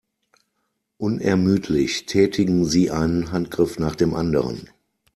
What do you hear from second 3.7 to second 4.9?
nach dem anderen.